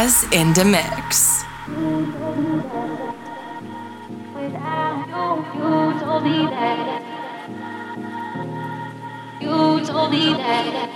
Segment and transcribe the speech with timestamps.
[0.00, 1.44] Bartez in the mix.
[1.68, 2.14] You
[6.00, 7.02] told me that.
[9.40, 10.89] You told me that.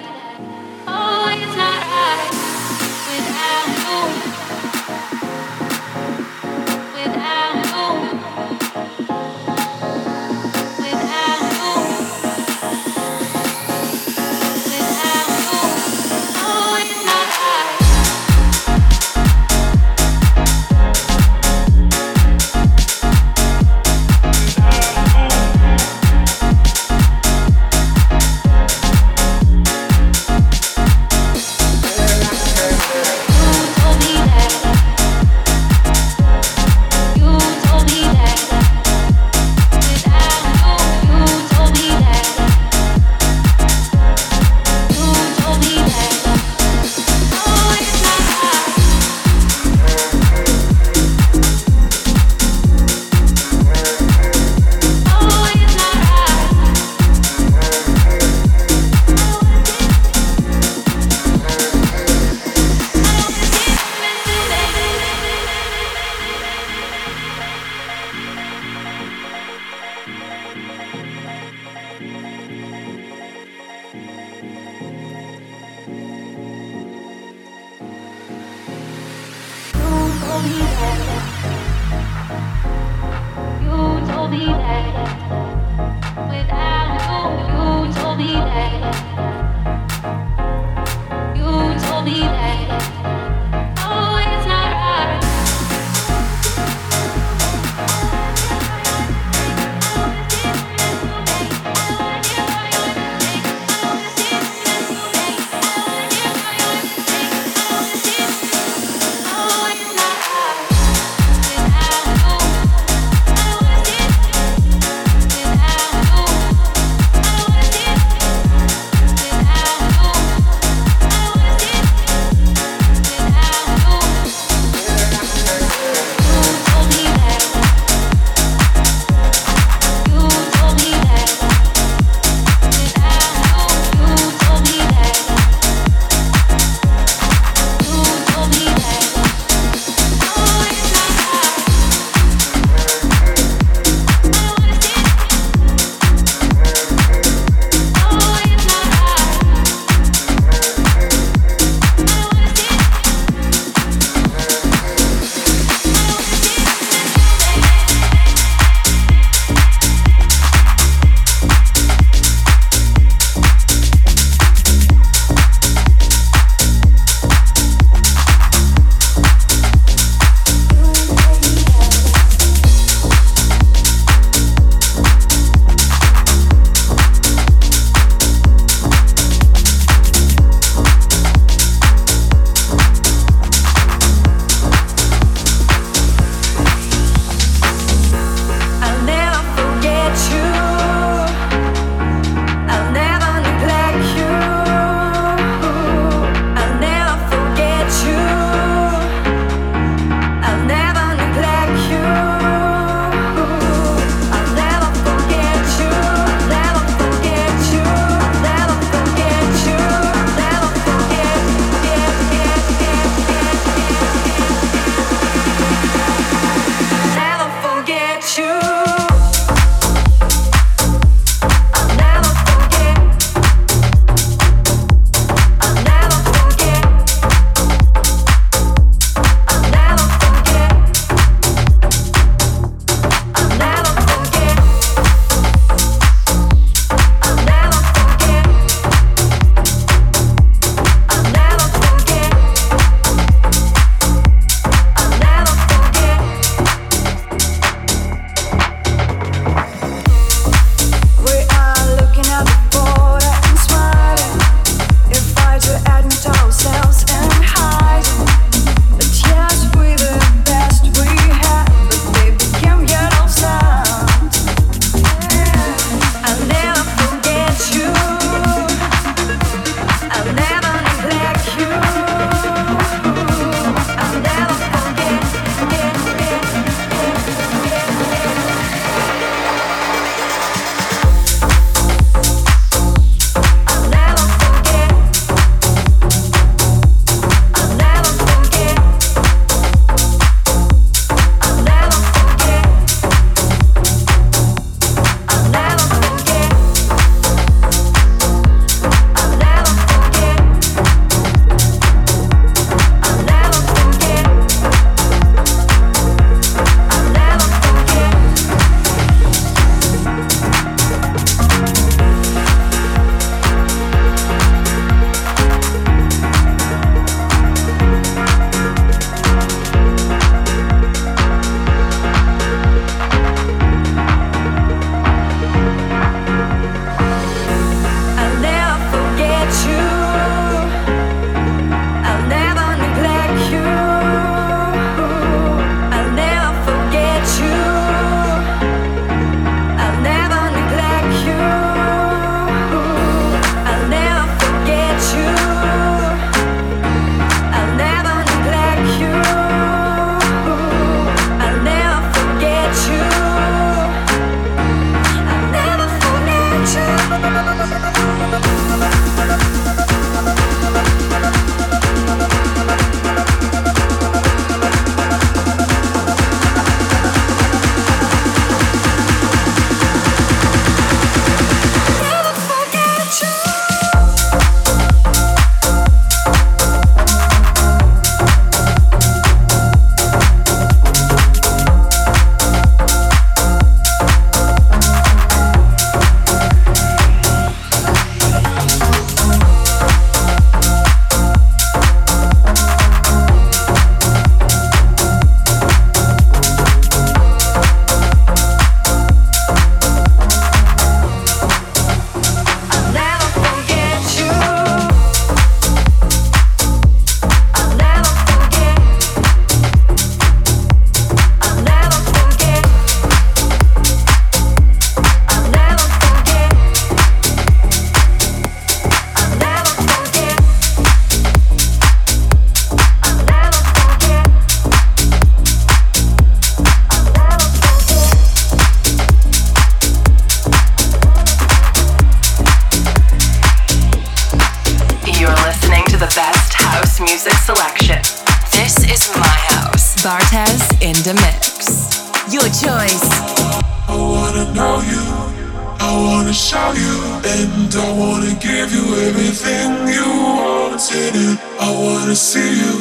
[446.55, 446.97] show you.
[447.35, 450.07] And I wanna give you everything you
[450.39, 451.37] want in it.
[451.67, 452.77] I wanna see you,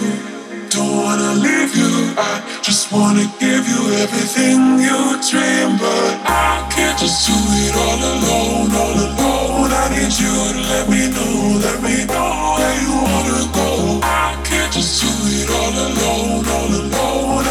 [0.73, 1.93] don't wanna leave you.
[2.29, 2.33] I
[2.67, 8.69] just wanna give you everything you dream, but I can't just do it all alone,
[8.81, 9.69] all alone.
[9.81, 13.69] I need you to let me know, let me know where you wanna go.
[14.03, 17.42] I can't just do it all alone, all alone.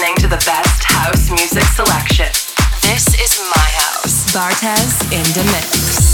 [0.00, 2.26] listening to the best house music selection.
[2.80, 4.32] This is my house.
[4.32, 6.09] Bartez in the mix.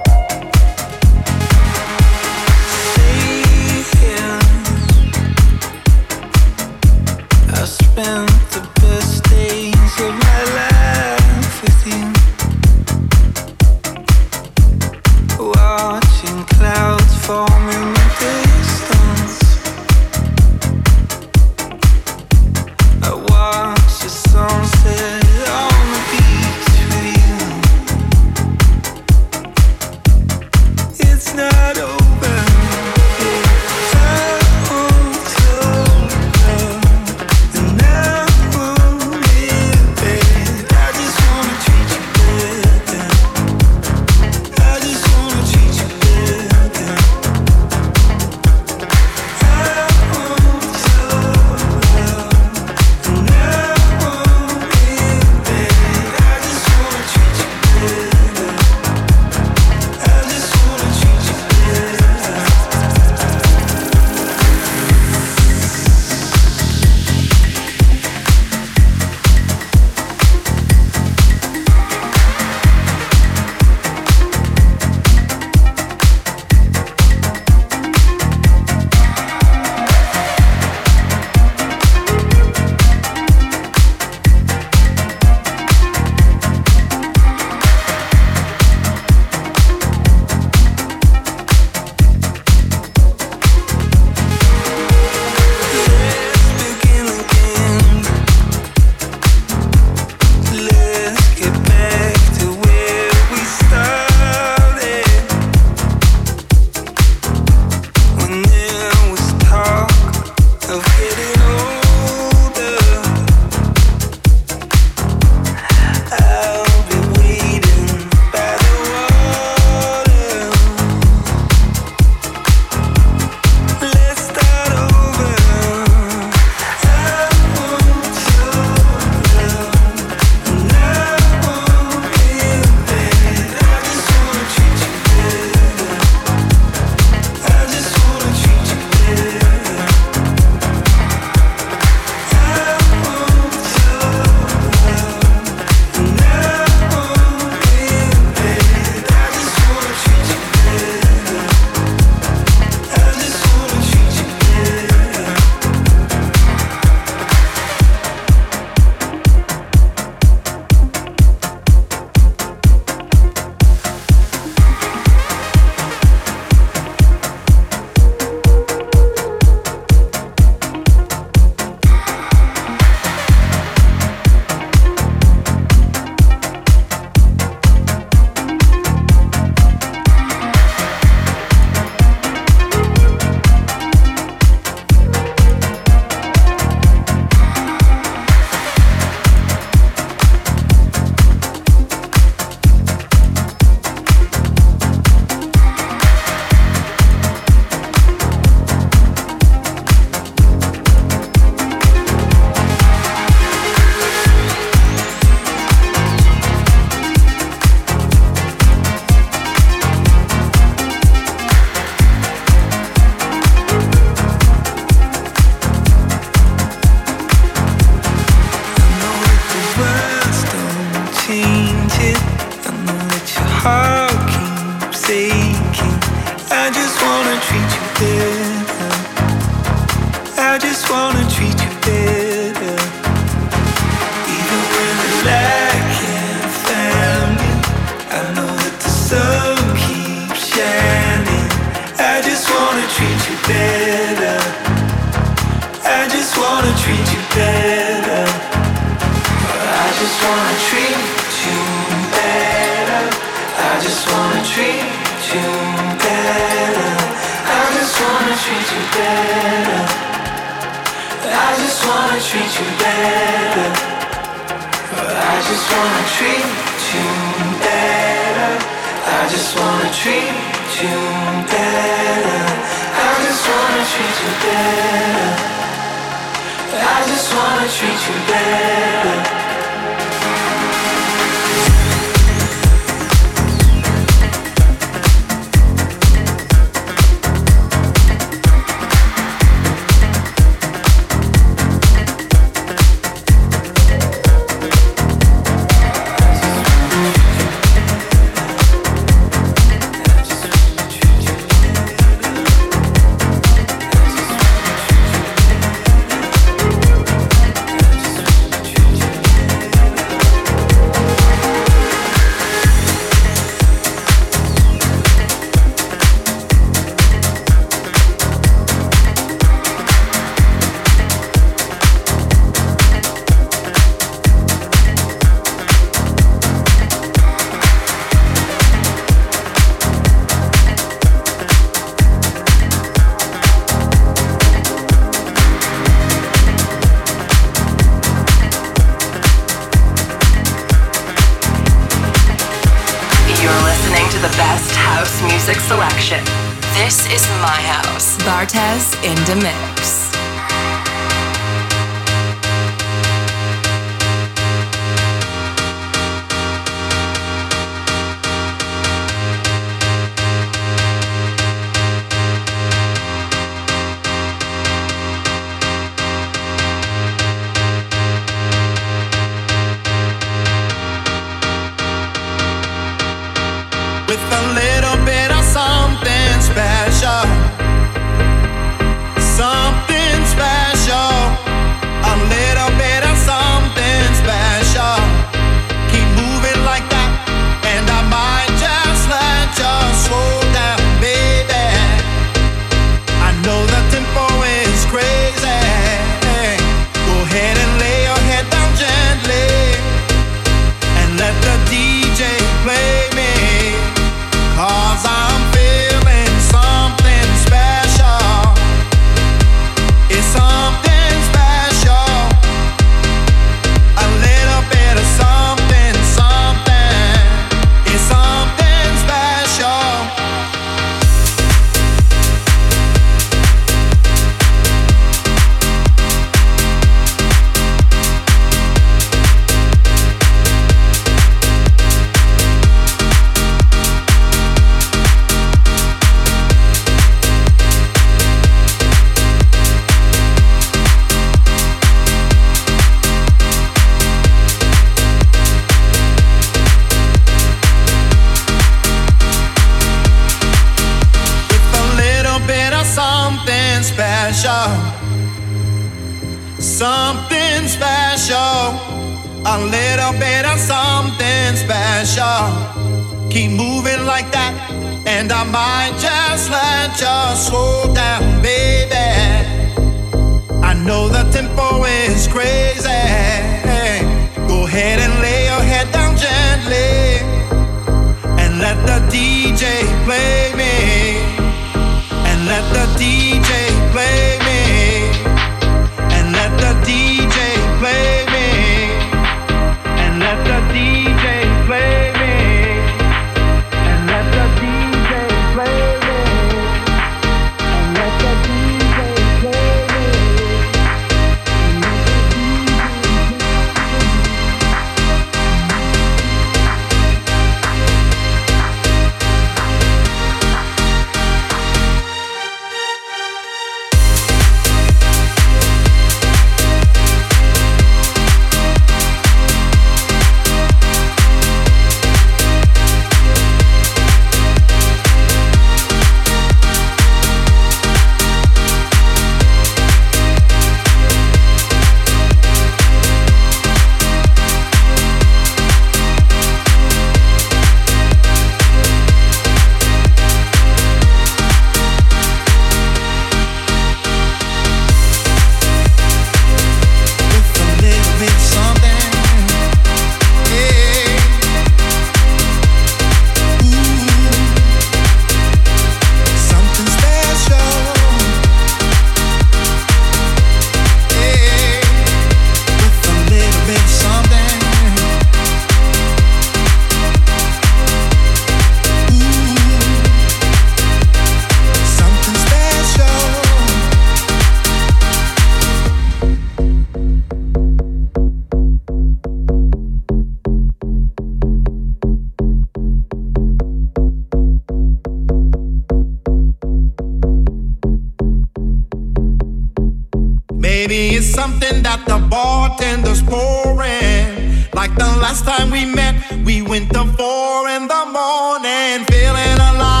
[591.21, 594.65] Something that the bartender's pouring.
[594.73, 600.00] Like the last time we met, we went to four in the morning, feeling alive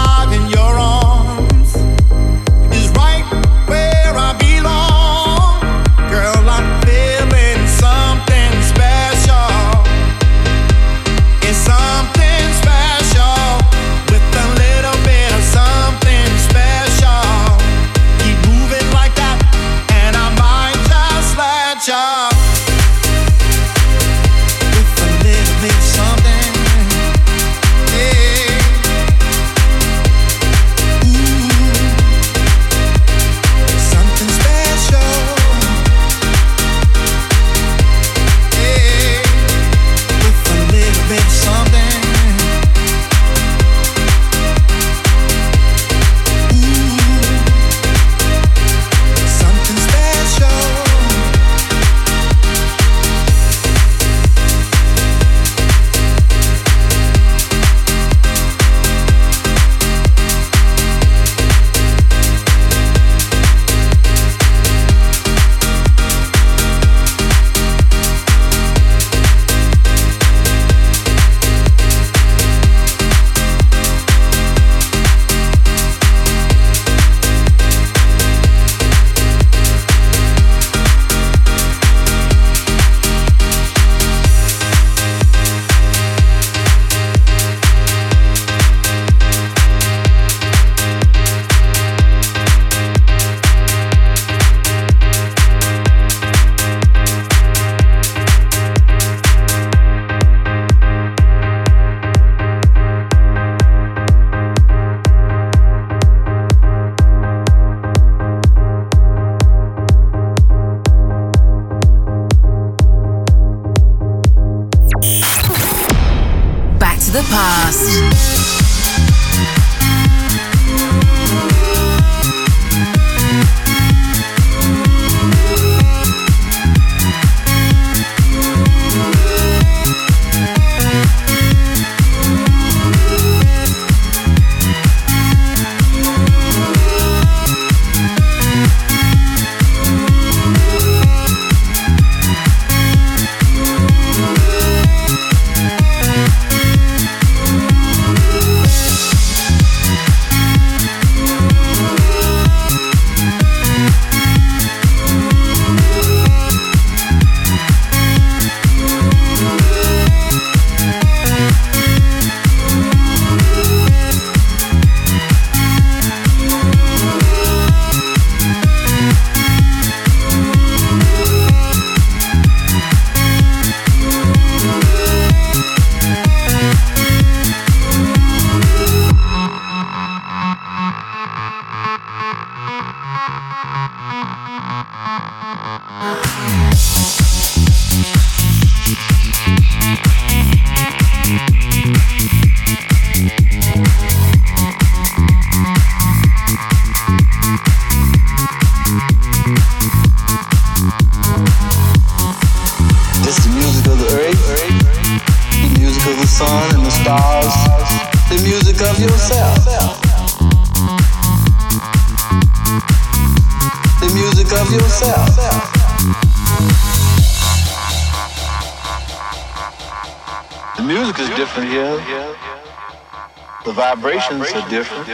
[224.01, 225.07] Vibrations are different.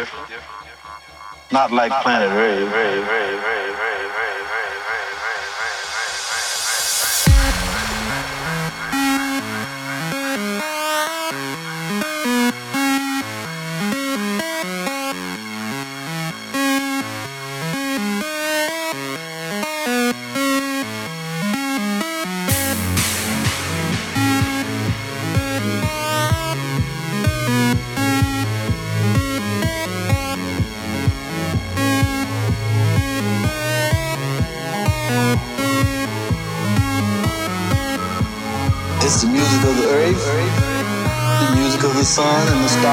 [1.52, 3.97] Not like planet Earth.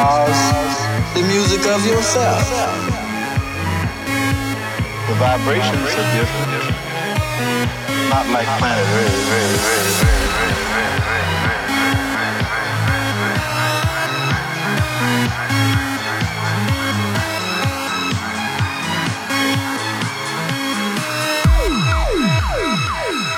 [0.04, 0.40] Stars,
[1.14, 2.44] the music of yourself.
[5.08, 6.64] The vibrations are different.
[8.10, 9.24] Not like planet Earth.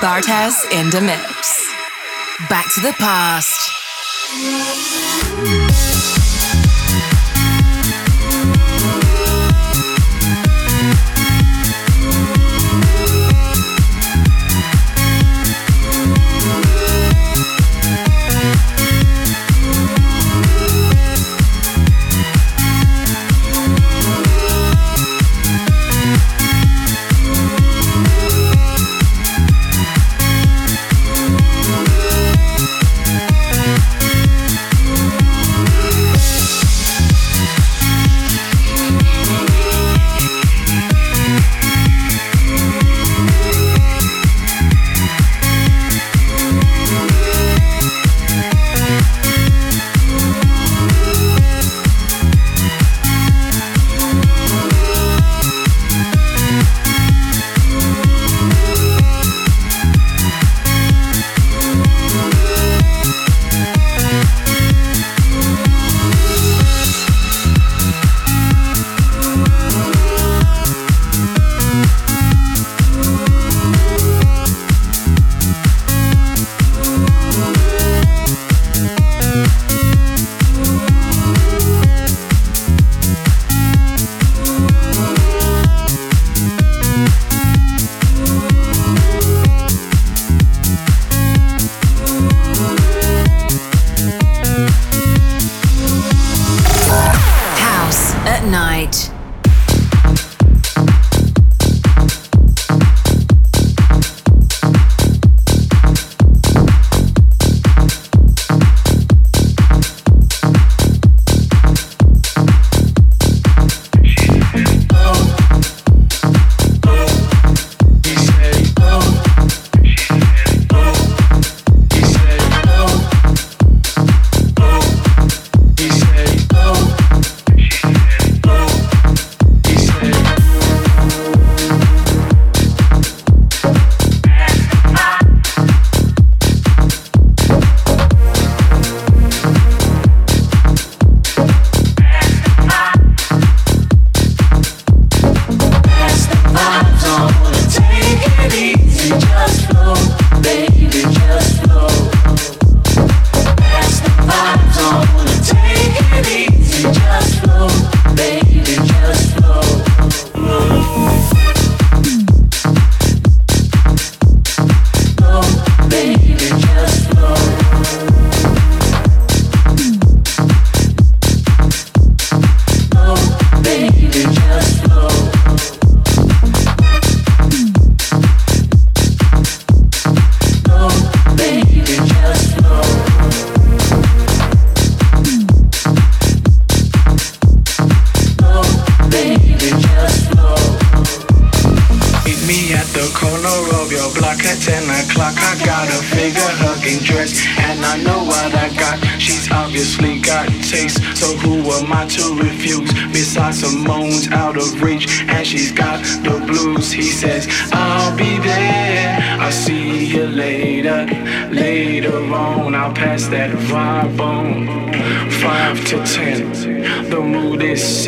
[0.01, 1.65] Bartez in the mix.
[2.49, 3.67] Back to the past.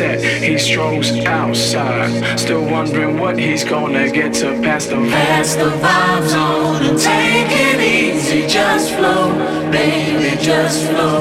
[0.00, 2.38] set, he strolls outside.
[2.38, 5.10] Still wondering what he's gonna get to pass the vibe.
[5.10, 8.46] Pass the vibe zone and take it easy.
[8.46, 9.24] Just flow,
[9.70, 11.20] baby, just flow.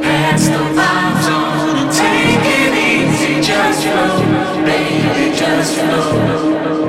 [0.00, 3.34] Pass the vibe zone and take it easy.
[3.52, 4.16] Just flow,
[4.64, 6.79] baby, just flow.